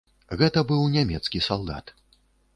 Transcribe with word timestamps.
Гэта 0.39 0.63
быў 0.71 0.81
нямецкі 0.95 1.43
салдат. 1.51 1.97